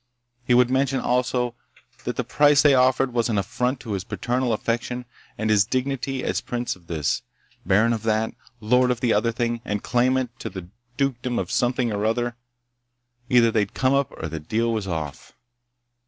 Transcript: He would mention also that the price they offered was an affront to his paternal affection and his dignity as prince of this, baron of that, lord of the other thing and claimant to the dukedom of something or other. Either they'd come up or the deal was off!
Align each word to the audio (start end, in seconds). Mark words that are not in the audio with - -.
He 0.43 0.55
would 0.55 0.71
mention 0.71 0.99
also 0.99 1.53
that 2.05 2.15
the 2.15 2.23
price 2.23 2.63
they 2.63 2.73
offered 2.73 3.13
was 3.13 3.29
an 3.29 3.37
affront 3.37 3.79
to 3.81 3.91
his 3.91 4.03
paternal 4.03 4.51
affection 4.51 5.05
and 5.37 5.51
his 5.51 5.63
dignity 5.63 6.23
as 6.23 6.41
prince 6.41 6.75
of 6.75 6.87
this, 6.87 7.21
baron 7.67 7.93
of 7.93 8.01
that, 8.01 8.33
lord 8.59 8.89
of 8.89 8.99
the 8.99 9.13
other 9.13 9.31
thing 9.31 9.61
and 9.63 9.83
claimant 9.83 10.31
to 10.39 10.49
the 10.49 10.69
dukedom 10.97 11.37
of 11.37 11.51
something 11.51 11.91
or 11.91 12.03
other. 12.03 12.35
Either 13.29 13.51
they'd 13.51 13.75
come 13.75 13.93
up 13.93 14.11
or 14.19 14.27
the 14.27 14.39
deal 14.39 14.73
was 14.73 14.87
off! 14.87 15.33